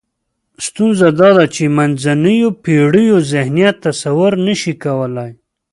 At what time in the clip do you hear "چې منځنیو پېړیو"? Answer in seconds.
1.55-3.15